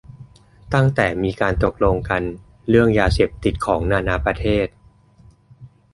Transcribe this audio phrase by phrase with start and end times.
[0.73, 2.21] ตั้งแต่มีการตกลงกัน
[2.69, 4.67] เรื่องยาเสพติดของนานาประเทศ